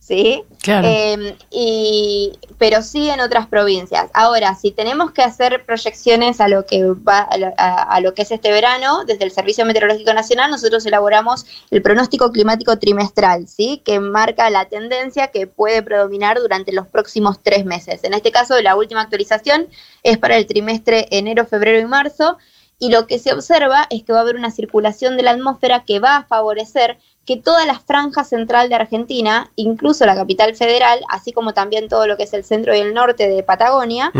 ¿sí? 0.00 0.42
Claro. 0.62 0.88
Eh, 0.90 1.36
y, 1.50 2.32
pero 2.56 2.82
sí 2.82 3.08
en 3.10 3.20
otras 3.20 3.46
provincias. 3.46 4.10
Ahora, 4.14 4.54
si 4.54 4.70
tenemos 4.70 5.10
que 5.12 5.22
hacer 5.22 5.64
proyecciones 5.66 6.40
a 6.40 6.48
lo 6.48 6.64
que 6.66 6.82
va 6.84 7.18
a 7.20 7.36
lo, 7.36 7.48
a- 7.58 7.82
a 7.82 8.00
lo 8.00 8.14
que 8.14 8.22
es 8.22 8.30
este 8.30 8.50
verano, 8.50 9.04
desde 9.04 9.24
el 9.24 9.30
Servicio 9.32 9.64
Meteorológico 9.66 10.12
Nacional, 10.14 10.50
nosotros 10.50 10.84
elaboramos 10.86 11.46
el 11.70 11.82
pronóstico 11.82 12.32
climático 12.32 12.78
trimestral, 12.78 13.46
¿sí? 13.48 13.82
que 13.84 14.00
marca 14.00 14.48
la 14.50 14.64
tendencia 14.64 15.28
que 15.28 15.46
puede 15.46 15.82
predominar 15.82 16.38
durante 16.40 16.72
los 16.72 16.86
próximos 16.86 17.38
tres 17.42 17.64
meses. 17.66 18.02
En 18.02 18.14
este 18.14 18.32
caso, 18.32 18.60
la 18.62 18.76
última 18.76 19.02
actualización 19.02 19.68
es 20.02 20.16
para 20.18 20.36
el 20.38 20.46
trimestre 20.46 21.06
enero, 21.10 21.44
febrero 21.46 21.78
y 21.80 21.84
marzo. 21.84 22.38
Y 22.78 22.90
lo 22.90 23.06
que 23.06 23.18
se 23.18 23.32
observa 23.32 23.86
es 23.90 24.04
que 24.04 24.12
va 24.12 24.18
a 24.18 24.22
haber 24.22 24.36
una 24.36 24.50
circulación 24.50 25.16
de 25.16 25.24
la 25.24 25.32
atmósfera 25.32 25.84
que 25.84 25.98
va 25.98 26.16
a 26.16 26.24
favorecer 26.24 26.98
que 27.28 27.36
toda 27.36 27.66
la 27.66 27.78
franja 27.78 28.24
central 28.24 28.70
de 28.70 28.76
Argentina, 28.76 29.50
incluso 29.54 30.06
la 30.06 30.14
capital 30.14 30.56
federal, 30.56 31.00
así 31.10 31.30
como 31.30 31.52
también 31.52 31.90
todo 31.90 32.06
lo 32.06 32.16
que 32.16 32.22
es 32.22 32.32
el 32.32 32.42
centro 32.42 32.74
y 32.74 32.78
el 32.78 32.94
norte 32.94 33.28
de 33.28 33.42
Patagonia, 33.42 34.10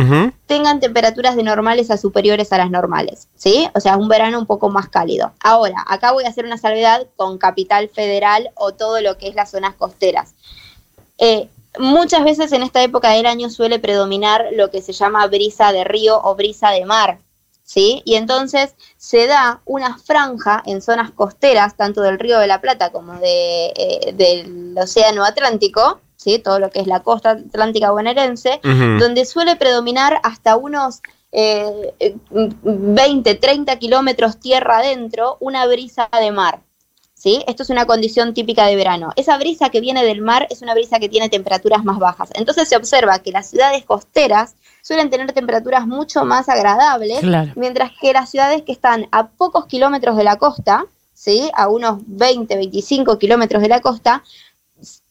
tengan 0.45 0.79
temperaturas 0.79 1.35
de 1.35 1.43
normales 1.43 1.91
a 1.91 1.97
superiores 1.97 2.53
a 2.53 2.59
las 2.59 2.71
normales, 2.71 3.29
¿sí? 3.35 3.67
O 3.75 3.81
sea, 3.81 3.97
un 3.97 4.09
verano 4.09 4.39
un 4.39 4.45
poco 4.45 4.69
más 4.69 4.91
cálido. 4.91 5.33
Ahora, 5.41 5.83
acá 5.87 6.13
voy 6.13 6.25
a 6.25 6.29
hacer 6.29 6.45
una 6.45 6.59
salvedad 6.59 7.07
con 7.17 7.39
capital 7.39 7.89
federal 7.89 8.51
o 8.55 8.73
todo 8.73 9.01
lo 9.01 9.17
que 9.17 9.29
es 9.29 9.35
las 9.35 9.53
zonas 9.53 9.75
costeras. 9.77 10.35
Eh, 11.17 11.49
muchas 11.79 12.25
veces 12.25 12.53
en 12.53 12.63
esta 12.63 12.83
época 12.83 13.13
del 13.13 13.25
año 13.25 13.49
suele 13.49 13.79
predominar 13.79 14.49
lo 14.53 14.71
que 14.71 14.83
se 14.83 14.93
llama 14.93 15.27
brisa 15.29 15.73
de 15.73 15.85
río 15.85 16.21
o 16.23 16.35
brisa 16.35 16.73
de 16.73 16.85
mar. 16.85 17.21
¿Sí? 17.69 18.01
Y 18.07 18.15
entonces 18.15 18.75
se 18.97 19.27
da 19.27 19.61
una 19.67 19.99
franja 19.99 20.63
en 20.65 20.81
zonas 20.81 21.11
costeras, 21.11 21.77
tanto 21.77 22.01
del 22.01 22.19
Río 22.19 22.39
de 22.39 22.47
la 22.47 22.63
Plata 22.63 22.91
como 22.93 23.13
de, 23.19 23.67
eh, 23.77 24.15
del 24.15 24.75
Océano 24.79 25.23
Atlántico, 25.23 26.01
¿sí? 26.17 26.39
todo 26.39 26.61
lo 26.61 26.71
que 26.71 26.81
es 26.81 26.87
la 26.87 27.01
costa 27.01 27.33
atlántica 27.33 27.91
bonaerense, 27.91 28.63
donde 28.63 29.27
suele 29.27 29.57
predominar 29.57 30.19
hasta 30.23 30.57
unos 30.57 31.03
eh, 31.31 31.93
eh, 32.01 32.17
20, 32.31 33.35
30 33.35 33.79
kilómetros 33.79 34.41
tierra 34.41 34.79
adentro 34.79 35.37
una 35.41 35.67
brisa 35.67 36.09
de 36.19 36.33
mar. 36.33 36.63
¿Sí? 37.19 37.43
Esto 37.49 37.65
es 37.65 37.71
una 37.71 37.85
condición 37.85 38.33
típica 38.33 38.67
de 38.67 38.77
verano. 38.77 39.11
Esa 39.17 39.37
brisa 39.39 39.71
que 39.71 39.81
viene 39.81 40.05
del 40.05 40.21
mar 40.23 40.47
es 40.51 40.63
una 40.63 40.73
brisa 40.73 41.01
que 41.01 41.09
tiene 41.09 41.29
temperaturas 41.29 41.83
más 41.83 41.99
bajas. 41.99 42.31
Entonces 42.35 42.69
se 42.69 42.77
observa 42.77 43.19
que 43.19 43.33
las 43.33 43.51
ciudades 43.51 43.85
costeras 43.85 44.55
suelen 44.83 45.11
tener 45.11 45.33
temperaturas 45.33 45.85
mucho 45.85 46.25
más 46.25 46.49
agradables, 46.49 47.19
Claro. 47.19 47.51
mientras 47.57 47.91
que 48.01 48.13
las 48.13 48.31
ciudades 48.31 48.63
que 48.63 48.71
están 48.71 49.09
a 49.11 49.27
pocos 49.27 49.67
kilómetros 49.67 50.17
de 50.17 50.23
la 50.23 50.37
costa, 50.37 50.87
¿sí? 51.13 51.51
a 51.55 51.67
unos 51.67 51.99
20, 52.07 52.55
25 52.55 53.19
kilómetros 53.19 53.63
de 53.63 53.69
la 53.69 53.81
costa, 53.81 54.23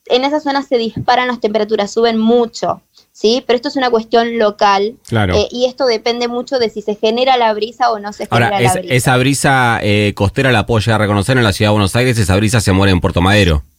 en 0.05 0.23
esas 0.23 0.43
zonas 0.43 0.65
se 0.65 0.77
disparan 0.77 1.27
las 1.27 1.41
temperaturas, 1.41 1.91
suben 1.91 2.17
mucho. 2.17 2.81
¿Sí? 3.19 3.43
Pero 3.47 3.55
esto 3.55 3.67
es 3.69 3.75
una 3.75 3.89
cuestión 3.89 4.37
local 4.37 4.93
Claro. 5.07 5.33
eh, 5.35 5.47
y 5.49 5.65
esto 5.65 5.85
depende 5.87 6.27
mucho 6.27 6.59
de 6.59 6.69
si 6.69 6.83
se 6.83 6.93
genera 6.95 7.35
la 7.37 7.51
brisa 7.53 7.89
o 7.91 7.97
no 7.99 8.13
se 8.13 8.27
genera 8.27 8.47
Ahora, 8.55 8.61
la 8.61 8.73
brisa. 8.73 8.93
esa 8.93 9.17
brisa 9.17 9.79
eh, 9.81 10.13
costera 10.15 10.51
la 10.51 10.67
puedo 10.67 10.79
llegar 10.79 11.01
a 11.01 11.03
reconocer 11.05 11.35
en 11.37 11.43
la 11.43 11.51
ciudad 11.53 11.69
de 11.71 11.73
Buenos 11.73 11.95
Aires, 11.95 12.17
esa 12.19 12.35
brisa 12.35 12.61
se 12.61 12.71
muere 12.73 12.91
en 12.91 12.99
Puerto 13.01 13.21
Madero. 13.21 13.63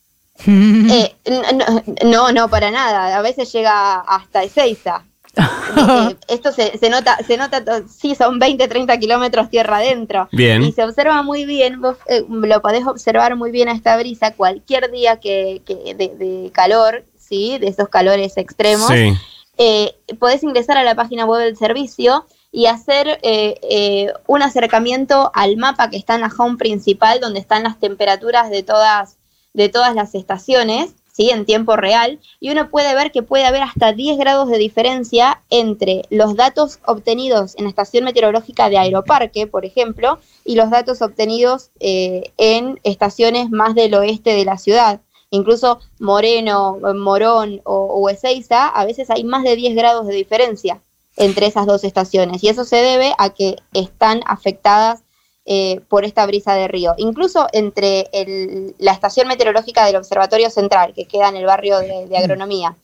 Eh, 0.46 1.14
n- 1.24 1.42
n- 1.50 1.82
no, 2.10 2.32
no, 2.32 2.48
para 2.48 2.70
nada. 2.70 3.16
A 3.18 3.22
veces 3.22 3.52
llega 3.52 4.00
hasta 4.00 4.42
Ezeiza. 4.42 5.04
Eh, 5.76 6.16
esto 6.28 6.50
se, 6.50 6.76
se 6.78 6.90
nota, 6.90 7.16
se 7.26 7.36
nota, 7.36 7.62
sí, 7.86 8.14
son 8.16 8.38
20, 8.40 8.66
30 8.66 8.98
kilómetros 8.98 9.50
tierra 9.50 9.76
adentro. 9.76 10.28
Bien. 10.32 10.62
Y 10.62 10.72
se 10.72 10.82
observa 10.82 11.22
muy 11.22 11.44
bien, 11.44 11.80
vos 11.80 11.96
eh, 12.08 12.24
lo 12.28 12.60
podés 12.62 12.84
observar 12.86 13.36
muy 13.36 13.50
bien 13.52 13.68
a 13.68 13.72
esta 13.72 13.96
brisa 13.96 14.32
cualquier 14.34 14.90
día 14.90 15.20
que, 15.20 15.62
que 15.66 15.94
de, 15.94 16.08
de 16.16 16.50
calor, 16.52 17.04
¿sí? 17.28 17.58
De 17.58 17.68
esos 17.68 17.88
calores 17.88 18.36
extremos. 18.36 18.88
Sí. 18.88 19.12
eh, 19.58 19.96
podés 20.18 20.42
ingresar 20.42 20.78
a 20.78 20.84
la 20.84 20.94
página 20.94 21.26
web 21.26 21.42
del 21.42 21.56
servicio 21.56 22.24
y 22.50 22.66
hacer 22.66 23.18
eh, 23.22 23.58
eh, 23.62 24.12
un 24.26 24.42
acercamiento 24.42 25.30
al 25.34 25.56
mapa 25.56 25.90
que 25.90 25.96
está 25.96 26.14
en 26.14 26.22
la 26.22 26.32
home 26.36 26.56
principal, 26.56 27.20
donde 27.20 27.40
están 27.40 27.62
las 27.62 27.78
temperaturas 27.78 28.50
de 28.50 28.62
todas, 28.62 29.16
de 29.52 29.68
todas 29.68 29.94
las 29.94 30.14
estaciones, 30.14 30.94
¿sí? 31.12 31.30
en 31.30 31.44
tiempo 31.44 31.76
real, 31.76 32.20
y 32.40 32.50
uno 32.50 32.70
puede 32.70 32.94
ver 32.94 33.12
que 33.12 33.22
puede 33.22 33.44
haber 33.44 33.62
hasta 33.62 33.92
10 33.92 34.16
grados 34.18 34.48
de 34.48 34.56
diferencia 34.56 35.42
entre 35.50 36.02
los 36.10 36.36
datos 36.36 36.78
obtenidos 36.86 37.54
en 37.58 37.64
la 37.64 37.70
estación 37.70 38.04
meteorológica 38.04 38.70
de 38.70 38.78
Aeroparque, 38.78 39.46
por 39.46 39.64
ejemplo, 39.66 40.18
y 40.44 40.54
los 40.54 40.70
datos 40.70 41.02
obtenidos 41.02 41.70
eh, 41.80 42.32
en 42.38 42.80
estaciones 42.82 43.50
más 43.50 43.74
del 43.74 43.94
oeste 43.94 44.30
de 44.30 44.44
la 44.46 44.56
ciudad. 44.56 45.00
Incluso 45.30 45.80
Moreno, 45.98 46.78
Morón 46.96 47.60
o, 47.64 47.74
o 47.74 48.08
Ezeiza, 48.08 48.68
a 48.68 48.84
veces 48.84 49.10
hay 49.10 49.24
más 49.24 49.42
de 49.44 49.56
10 49.56 49.74
grados 49.76 50.06
de 50.06 50.14
diferencia 50.14 50.80
entre 51.16 51.46
esas 51.46 51.66
dos 51.66 51.84
estaciones. 51.84 52.42
Y 52.44 52.48
eso 52.48 52.64
se 52.64 52.76
debe 52.76 53.12
a 53.18 53.30
que 53.30 53.56
están 53.74 54.20
afectadas 54.26 55.02
eh, 55.50 55.80
por 55.88 56.04
esta 56.04 56.26
brisa 56.26 56.52
de 56.54 56.68
río. 56.68 56.92
Incluso 56.98 57.46
entre 57.52 58.08
el- 58.12 58.74
la 58.78 58.92
estación 58.92 59.26
meteorológica 59.28 59.86
del 59.86 59.96
Observatorio 59.96 60.50
Central, 60.50 60.92
que 60.94 61.06
queda 61.06 61.30
en 61.30 61.36
el 61.36 61.46
barrio 61.46 61.78
de, 61.78 62.06
de 62.06 62.18
Agronomía, 62.18 62.76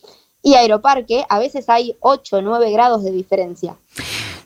y 0.42 0.54
Aeroparque, 0.54 1.24
a 1.28 1.38
veces 1.38 1.68
hay 1.68 1.94
8 2.00 2.36
o 2.38 2.40
9 2.42 2.70
grados 2.70 3.04
de 3.04 3.10
diferencia. 3.10 3.76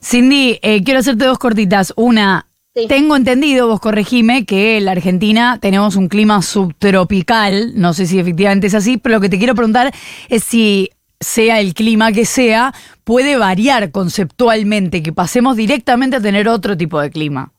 Cindy, 0.03 0.59
eh, 0.63 0.83
quiero 0.83 0.99
hacerte 1.01 1.25
dos 1.27 1.39
cortitas. 1.39 1.93
Una, 1.97 2.48
Tengo 2.87 3.17
entendido, 3.17 3.67
vos 3.67 3.81
corregime, 3.81 4.45
que 4.45 4.77
en 4.77 4.85
la 4.85 4.93
Argentina 4.93 5.59
tenemos 5.61 5.97
un 5.97 6.09
clima 6.09 6.43
subtropical. 6.43 7.73
No 7.75 7.95
sé 7.95 8.07
si 8.07 8.19
efectivamente 8.19 8.69
es 8.69 8.75
así, 8.75 8.99
pero 8.99 9.17
lo 9.17 9.21
que 9.21 9.29
te 9.29 9.39
quiero 9.39 9.55
preguntar 9.55 9.93
es 10.29 10.45
si 10.45 10.91
sea 11.21 11.61
el 11.61 11.75
clima 11.75 12.13
que 12.13 12.25
sea, 12.25 12.73
puede 13.05 13.37
variar 13.37 13.91
conceptualmente, 13.91 15.03
que 15.03 15.13
pasemos 15.13 15.57
directamente 15.57 16.17
a 16.17 16.21
tener 16.21 16.49
otro 16.49 16.77
tipo 16.77 17.01
de 17.01 17.11
clima. 17.11 17.53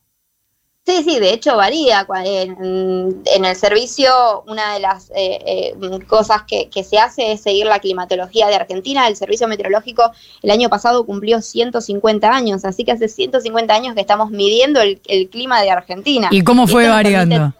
Sí, 0.86 1.02
sí, 1.04 1.20
de 1.20 1.32
hecho 1.32 1.56
varía. 1.56 2.06
En, 2.24 3.22
en 3.26 3.44
el 3.44 3.54
servicio, 3.54 4.42
una 4.48 4.74
de 4.74 4.80
las 4.80 5.10
eh, 5.10 5.38
eh, 5.46 5.74
cosas 6.08 6.42
que, 6.48 6.68
que 6.68 6.82
se 6.84 6.98
hace 6.98 7.32
es 7.32 7.42
seguir 7.42 7.66
la 7.66 7.78
climatología 7.78 8.48
de 8.48 8.56
Argentina. 8.56 9.06
El 9.06 9.14
servicio 9.14 9.46
meteorológico 9.46 10.10
el 10.42 10.50
año 10.50 10.68
pasado 10.68 11.04
cumplió 11.04 11.42
150 11.42 12.28
años, 12.32 12.64
así 12.64 12.84
que 12.84 12.92
hace 12.92 13.08
150 13.08 13.72
años 13.74 13.94
que 13.94 14.00
estamos 14.00 14.30
midiendo 14.30 14.80
el, 14.80 15.00
el 15.06 15.28
clima 15.28 15.62
de 15.62 15.70
Argentina. 15.70 16.28
¿Y 16.32 16.42
cómo 16.42 16.66
fue 16.66 16.88
variando? 16.88 17.36
permite- 17.36 17.56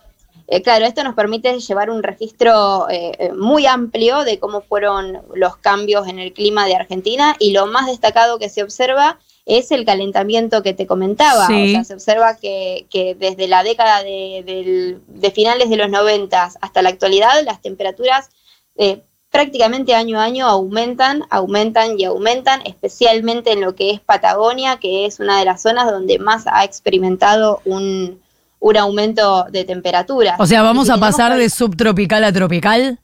eh, 0.52 0.62
claro, 0.62 0.84
esto 0.84 1.04
nos 1.04 1.14
permite 1.14 1.60
llevar 1.60 1.90
un 1.90 2.02
registro 2.02 2.88
eh, 2.90 3.12
eh, 3.20 3.32
muy 3.32 3.66
amplio 3.66 4.24
de 4.24 4.40
cómo 4.40 4.62
fueron 4.62 5.18
los 5.34 5.56
cambios 5.58 6.08
en 6.08 6.18
el 6.18 6.32
clima 6.32 6.66
de 6.66 6.74
Argentina 6.74 7.36
y 7.38 7.52
lo 7.52 7.66
más 7.66 7.86
destacado 7.86 8.40
que 8.40 8.48
se 8.48 8.64
observa 8.64 9.20
es 9.47 9.70
el 9.73 9.85
calentamiento 9.85 10.62
que 10.62 10.75
te 10.75 10.87
comentaba. 10.87 11.47
Sí. 11.47 11.68
O 11.70 11.70
sea, 11.73 11.85
se 11.85 11.94
observa 11.94 12.37
que, 12.37 12.87
que 12.90 13.14
desde 13.14 13.49
la 13.49 13.62
década 13.62 14.02
de, 14.02 14.42
del- 14.47 15.00
de 15.09 15.30
finales 15.30 15.70
de 15.70 15.76
los 15.76 15.90
90 15.90 16.50
hasta 16.61 16.82
la 16.82 16.88
actualidad 16.90 17.42
las 17.44 17.61
temperaturas 17.62 18.30
eh, 18.76 19.00
prácticamente 19.30 19.94
año 19.94 20.18
a 20.20 20.25
año 20.25 20.47
aumentan, 20.47 21.25
aumentan 21.30 21.99
y 21.99 22.04
aumentan, 22.04 22.61
especialmente 22.64 23.52
en 23.52 23.61
lo 23.61 23.75
que 23.76 23.90
es 23.90 24.00
Patagonia, 24.00 24.78
que 24.78 25.06
es 25.06 25.20
una 25.20 25.38
de 25.38 25.44
las 25.44 25.62
zonas 25.62 25.90
donde 25.90 26.18
más 26.18 26.44
ha 26.47 26.64
experimentado 26.64 27.61
un, 27.64 28.20
un 28.59 28.76
aumento 28.76 29.44
de 29.50 29.64
temperatura. 29.64 30.37
O 30.38 30.47
sea, 30.47 30.62
vamos 30.62 30.87
si 30.87 30.92
a 30.92 30.97
pasar 30.97 31.37
de 31.37 31.49
subtropical 31.49 32.25
a 32.25 32.32
tropical. 32.32 32.99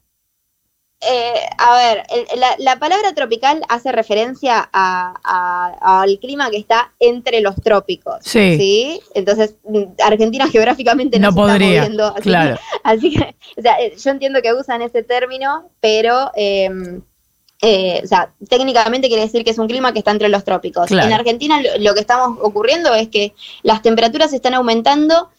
Eh, 1.01 1.33
a 1.59 1.75
ver, 1.77 2.03
el- 2.09 2.39
la, 2.39 2.55
la 2.57 2.79
palabra 2.79 3.13
tropical 3.13 3.61
hace 3.69 3.91
referencia 3.91 4.67
a- 4.73 5.13
a- 5.23 6.01
al 6.01 6.17
clima 6.19 6.49
que 6.49 6.57
está 6.57 6.91
entre 6.99 7.41
los 7.41 7.55
trópicos. 7.61 8.15
Sí. 8.21 8.99
Entonces, 9.13 9.55
Argentina 10.03 10.47
geográficamente 10.49 11.19
no, 11.19 11.27
No 11.29 11.33
se 11.33 11.39
está 11.39 11.51
podría, 11.53 11.81
moviendo, 11.81 12.05
así 12.07 12.21
claro. 12.21 12.57
Así 12.83 13.11
que, 13.13 13.35
o 13.57 13.61
sea, 13.61 13.79
eh, 13.79 13.93
yo 13.97 14.09
entiendo 14.11 14.41
que 14.41 14.53
usan 14.53 14.81
ese 14.81 15.03
término, 15.03 15.69
pero, 15.79 16.31
eh, 16.35 16.69
eh, 17.61 18.01
o 18.03 18.07
sea, 18.07 18.31
técnicamente 18.49 19.07
quiere 19.07 19.23
decir 19.23 19.43
que 19.43 19.51
es 19.51 19.57
un 19.57 19.67
clima 19.67 19.91
que 19.93 19.99
está 19.99 20.11
entre 20.11 20.29
los 20.29 20.43
trópicos. 20.43 20.87
Claro. 20.87 21.07
En 21.07 21.13
Argentina 21.13 21.61
lo, 21.61 21.77
lo 21.79 21.93
que 21.93 21.99
estamos 22.01 22.37
ocurriendo 22.41 22.93
es 22.93 23.07
que 23.09 23.33
las 23.63 23.81
temperaturas 23.81 24.31
están 24.33 24.53
aumentando, 24.55 25.29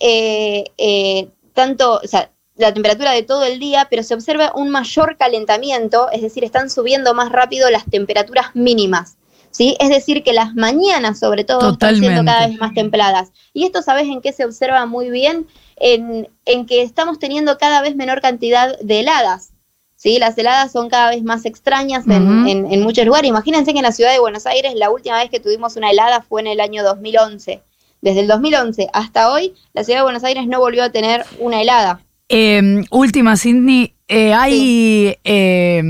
eh, 0.00 0.64
eh, 0.76 1.28
tanto, 1.54 2.00
o 2.02 2.06
sea, 2.06 2.30
la 2.58 2.74
temperatura 2.74 3.12
de 3.12 3.22
todo 3.22 3.44
el 3.44 3.58
día, 3.58 3.86
pero 3.88 4.02
se 4.02 4.14
observa 4.14 4.52
un 4.54 4.68
mayor 4.68 5.16
calentamiento, 5.16 6.10
es 6.10 6.22
decir, 6.22 6.44
están 6.44 6.68
subiendo 6.70 7.14
más 7.14 7.30
rápido 7.32 7.70
las 7.70 7.84
temperaturas 7.86 8.54
mínimas. 8.54 9.16
¿Sí? 9.50 9.76
Es 9.80 9.88
decir, 9.88 10.22
que 10.22 10.34
las 10.34 10.54
mañanas, 10.54 11.18
sobre 11.18 11.42
todo, 11.42 11.60
están 11.72 11.96
siendo 12.00 12.20
cada 12.26 12.46
vez 12.46 12.58
más 12.58 12.74
templadas. 12.74 13.32
Y 13.54 13.64
esto, 13.64 13.80
¿sabes 13.80 14.06
en 14.06 14.20
qué 14.20 14.32
se 14.32 14.44
observa 14.44 14.84
muy 14.84 15.08
bien? 15.10 15.46
En, 15.76 16.28
en 16.44 16.66
que 16.66 16.82
estamos 16.82 17.18
teniendo 17.18 17.56
cada 17.56 17.80
vez 17.80 17.96
menor 17.96 18.20
cantidad 18.20 18.78
de 18.80 19.00
heladas. 19.00 19.50
¿sí? 19.96 20.18
Las 20.18 20.36
heladas 20.36 20.70
son 20.70 20.88
cada 20.90 21.10
vez 21.10 21.24
más 21.24 21.44
extrañas 21.46 22.06
en, 22.06 22.40
Ujú. 22.42 22.48
en- 22.50 22.72
en 22.72 22.82
muchos 22.82 23.06
lugares. 23.06 23.28
Imagínense 23.30 23.72
que 23.72 23.78
en 23.78 23.84
la 23.84 23.92
ciudad 23.92 24.12
de 24.12 24.18
Buenos 24.20 24.44
Aires 24.46 24.74
la 24.76 24.90
última 24.90 25.16
vez 25.18 25.30
que 25.30 25.40
tuvimos 25.40 25.76
una 25.76 25.90
helada 25.90 26.20
fue 26.20 26.42
en 26.42 26.48
el 26.48 26.60
año 26.60 26.84
2011. 26.84 27.62
Desde 28.02 28.20
el 28.20 28.28
2011 28.28 28.88
hasta 28.92 29.32
hoy, 29.32 29.54
la 29.72 29.82
ciudad 29.82 30.00
de 30.00 30.04
Buenos 30.04 30.24
Aires 30.24 30.46
no 30.46 30.60
volvió 30.60 30.84
a 30.84 30.90
tener 30.90 31.24
una 31.40 31.60
helada. 31.62 32.00
Eh, 32.28 32.84
última, 32.90 33.36
Sidney. 33.36 33.94
Eh, 34.10 34.32
hay 34.32 35.18
eh, 35.22 35.82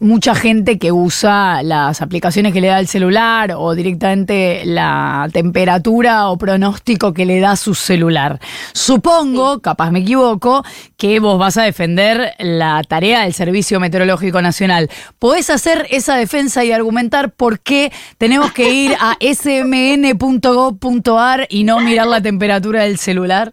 mucha 0.00 0.34
gente 0.34 0.78
que 0.78 0.90
usa 0.90 1.62
las 1.62 2.00
aplicaciones 2.00 2.54
que 2.54 2.62
le 2.62 2.68
da 2.68 2.80
el 2.80 2.88
celular 2.88 3.52
o 3.54 3.74
directamente 3.74 4.62
la 4.64 5.28
temperatura 5.30 6.30
o 6.30 6.38
pronóstico 6.38 7.12
que 7.12 7.26
le 7.26 7.40
da 7.40 7.56
su 7.56 7.74
celular. 7.74 8.40
Supongo, 8.72 9.60
capaz 9.60 9.90
me 9.90 9.98
equivoco, 9.98 10.64
que 10.96 11.20
vos 11.20 11.38
vas 11.38 11.58
a 11.58 11.64
defender 11.64 12.32
la 12.38 12.82
tarea 12.88 13.24
del 13.24 13.34
Servicio 13.34 13.78
Meteorológico 13.80 14.40
Nacional. 14.40 14.88
¿Podés 15.18 15.50
hacer 15.50 15.86
esa 15.90 16.16
defensa 16.16 16.64
y 16.64 16.72
argumentar 16.72 17.32
por 17.32 17.60
qué 17.60 17.92
tenemos 18.16 18.52
que 18.52 18.72
ir 18.72 18.96
a 18.98 19.18
smn.gov.ar 19.20 20.16
y 21.50 21.64
no 21.64 21.80
mirar 21.80 22.06
la 22.06 22.22
temperatura 22.22 22.84
del 22.84 22.96
celular? 22.96 23.52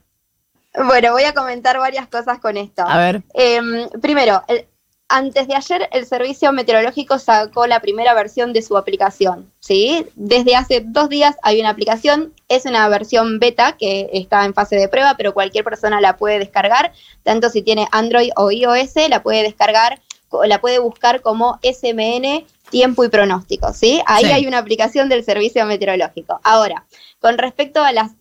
Bueno, 0.74 1.12
voy 1.14 1.24
a 1.24 1.34
comentar 1.34 1.78
varias 1.80 2.08
cosas 2.08 2.40
con 2.40 2.58
esto. 2.58 2.84
A 2.86 2.98
ver. 2.98 3.24
Em, 3.34 3.90
primero, 4.02 4.44
el- 4.48 4.68
antes 5.12 5.48
de 5.48 5.56
ayer 5.56 5.90
el 5.92 6.06
Servicio 6.06 6.52
Meteorológico 6.52 7.18
sacó 7.18 7.66
la 7.66 7.80
primera 7.80 8.14
versión 8.14 8.54
de 8.54 8.62
su 8.62 8.78
aplicación, 8.78 9.52
¿sí? 9.60 10.06
Desde 10.16 10.56
hace 10.56 10.84
dos 10.86 11.10
días 11.10 11.36
hay 11.42 11.60
una 11.60 11.70
aplicación, 11.70 12.32
es 12.48 12.66
una 12.66 12.88
versión 12.90 13.40
beta 13.40 13.76
que 13.80 14.10
está 14.14 14.46
en 14.46 14.54
fase 14.54 14.76
de 14.76 14.88
prueba, 14.88 15.16
pero 15.18 15.34
cualquier 15.34 15.64
persona 15.64 16.00
la 16.00 16.16
puede 16.18 16.38
descargar, 16.38 16.94
tanto 17.24 17.50
si 17.50 17.64
tiene 17.64 17.88
Android 17.92 18.30
o 18.36 18.52
iOS, 18.52 19.10
la 19.10 19.24
puede 19.24 19.42
descargar 19.42 20.00
la 20.46 20.62
puede 20.62 20.78
buscar 20.78 21.22
como 21.24 21.58
SMN 21.64 22.46
tiempo 22.70 23.04
y 23.04 23.10
pronóstico, 23.10 23.74
¿sí? 23.74 24.00
Ahí 24.06 24.26
Sí. 24.26 24.32
hay 24.32 24.46
una 24.46 24.60
aplicación 24.60 25.10
del 25.10 25.24
servicio 25.24 25.66
meteorológico. 25.66 26.40
Ahora, 26.44 26.86
con 27.20 27.40
respecto 27.40 27.84
a 27.84 27.92
las 27.94 28.12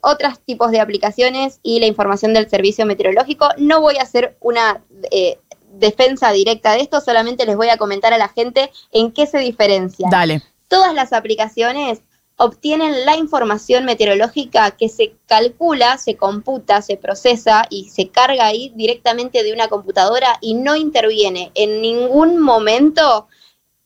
otros 0.00 0.40
tipos 0.40 0.70
de 0.70 0.80
aplicaciones 0.80 1.60
y 1.62 1.80
la 1.80 1.86
información 1.86 2.34
del 2.34 2.48
servicio 2.48 2.86
meteorológico, 2.86 3.48
no 3.58 3.80
voy 3.80 3.96
a 3.96 4.02
hacer 4.02 4.36
una 4.40 4.82
eh, 5.10 5.38
defensa 5.72 6.30
directa 6.32 6.72
de 6.72 6.80
esto, 6.80 7.00
solamente 7.00 7.46
les 7.46 7.56
voy 7.56 7.68
a 7.68 7.76
comentar 7.76 8.12
a 8.12 8.18
la 8.18 8.28
gente 8.28 8.70
en 8.92 9.12
qué 9.12 9.26
se 9.26 9.38
diferencian. 9.38 10.10
Dale. 10.10 10.42
Todas 10.68 10.94
las 10.94 11.12
aplicaciones 11.12 12.02
obtienen 12.36 13.04
la 13.04 13.16
información 13.16 13.84
meteorológica 13.84 14.72
que 14.72 14.88
se 14.88 15.14
calcula, 15.26 15.98
se 15.98 16.16
computa, 16.16 16.82
se 16.82 16.96
procesa 16.96 17.66
y 17.70 17.90
se 17.90 18.08
carga 18.08 18.46
ahí 18.46 18.72
directamente 18.74 19.42
de 19.42 19.52
una 19.52 19.68
computadora 19.68 20.38
y 20.40 20.54
no 20.54 20.74
interviene 20.74 21.52
en 21.54 21.80
ningún 21.80 22.40
momento 22.40 23.28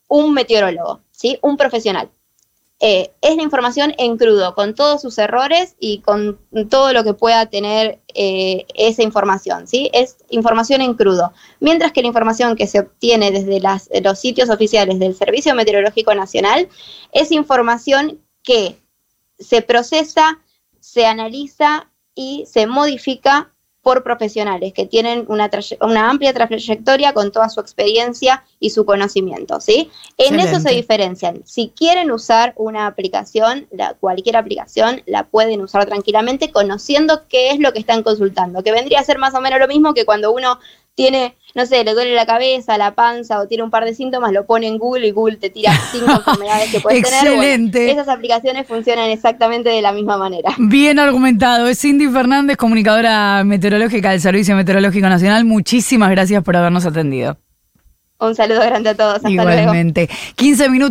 un 0.08 0.32
meteorólogo, 0.32 1.00
¿sí? 1.10 1.38
Un 1.42 1.56
profesional. 1.58 2.10
Eh, 2.80 3.10
es 3.22 3.36
la 3.36 3.42
información 3.42 3.92
en 3.98 4.16
crudo, 4.16 4.54
con 4.54 4.74
todos 4.74 5.02
sus 5.02 5.18
errores 5.18 5.74
y 5.80 5.98
con 5.98 6.38
todo 6.70 6.92
lo 6.92 7.02
que 7.02 7.12
pueda 7.12 7.46
tener 7.46 8.00
eh, 8.14 8.66
esa 8.74 9.02
información, 9.02 9.66
¿sí? 9.66 9.90
Es 9.92 10.18
información 10.30 10.80
en 10.80 10.94
crudo. 10.94 11.32
Mientras 11.58 11.90
que 11.92 12.02
la 12.02 12.06
información 12.06 12.54
que 12.54 12.68
se 12.68 12.78
obtiene 12.78 13.32
desde 13.32 13.58
las- 13.60 13.90
los 14.02 14.20
sitios 14.20 14.48
oficiales 14.48 15.00
del 15.00 15.16
Servicio 15.16 15.56
Meteorológico 15.56 16.14
Nacional 16.14 16.68
es 17.12 17.32
información 17.32 18.20
que 18.44 18.76
se 19.40 19.60
procesa, 19.60 20.38
se 20.78 21.04
analiza 21.04 21.90
y 22.14 22.44
se 22.46 22.68
modifica 22.68 23.52
por 23.88 24.02
profesionales 24.02 24.74
que 24.74 24.84
tienen 24.84 25.24
una, 25.28 25.48
una 25.80 26.10
amplia 26.10 26.34
trayectoria 26.34 27.14
con 27.14 27.32
toda 27.32 27.48
su 27.48 27.58
experiencia 27.58 28.44
y 28.60 28.68
su 28.68 28.84
conocimiento, 28.84 29.62
¿sí? 29.62 29.90
En 30.18 30.38
eso 30.38 30.60
se 30.60 30.72
diferencian. 30.74 31.40
Si 31.46 31.72
quieren 31.74 32.10
usar 32.10 32.52
una 32.56 32.86
aplicación, 32.86 33.66
la, 33.70 33.94
cualquier 33.94 34.36
aplicación, 34.36 35.00
la 35.06 35.24
pueden 35.24 35.62
usar 35.62 35.86
tranquilamente 35.86 36.52
conociendo 36.52 37.22
qué 37.30 37.52
es 37.52 37.60
lo 37.60 37.72
que 37.72 37.78
están 37.78 38.02
consultando, 38.02 38.62
que 38.62 38.72
vendría 38.72 39.00
a 39.00 39.04
ser 39.04 39.16
más 39.16 39.34
o 39.34 39.40
menos 39.40 39.58
lo 39.58 39.68
mismo 39.68 39.94
que 39.94 40.04
cuando 40.04 40.32
uno 40.32 40.58
tiene, 40.98 41.36
no 41.54 41.64
sé, 41.64 41.84
le 41.84 41.94
duele 41.94 42.12
la 42.12 42.26
cabeza, 42.26 42.76
la 42.76 42.92
panza 42.96 43.38
o 43.38 43.46
tiene 43.46 43.62
un 43.62 43.70
par 43.70 43.84
de 43.84 43.94
síntomas, 43.94 44.32
lo 44.32 44.46
pone 44.46 44.66
en 44.66 44.78
Google 44.78 45.06
y 45.06 45.12
Google 45.12 45.36
te 45.36 45.48
tira 45.48 45.72
cinco 45.92 46.10
enfermedades 46.26 46.72
que 46.72 46.80
puedes 46.80 47.04
tener. 47.04 47.20
Bueno, 47.20 47.40
Excelente. 47.40 47.90
esas 47.92 48.08
aplicaciones 48.08 48.66
funcionan 48.66 49.08
exactamente 49.08 49.68
de 49.68 49.80
la 49.80 49.92
misma 49.92 50.18
manera. 50.18 50.52
Bien 50.58 50.98
argumentado. 50.98 51.68
Es 51.68 51.78
Cindy 51.78 52.08
Fernández, 52.08 52.56
comunicadora 52.56 53.44
meteorológica 53.44 54.10
del 54.10 54.20
Servicio 54.20 54.56
Meteorológico 54.56 55.08
Nacional. 55.08 55.44
Muchísimas 55.44 56.10
gracias 56.10 56.42
por 56.42 56.56
habernos 56.56 56.84
atendido. 56.84 57.36
Un 58.20 58.34
saludo 58.34 58.62
grande 58.62 58.90
a 58.90 58.96
todos. 58.96 59.14
Hasta 59.16 59.30
luego. 59.30 59.48
Igualmente. 59.48 60.08
15 60.34 60.68
minutos. 60.70 60.86